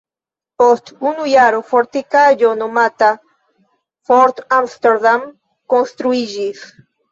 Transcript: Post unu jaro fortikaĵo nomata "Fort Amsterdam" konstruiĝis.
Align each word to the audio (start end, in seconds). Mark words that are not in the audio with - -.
Post 0.61 0.87
unu 1.09 1.27
jaro 1.31 1.59
fortikaĵo 1.73 2.55
nomata 2.63 3.11
"Fort 4.11 4.43
Amsterdam" 4.63 5.31
konstruiĝis. 5.77 6.69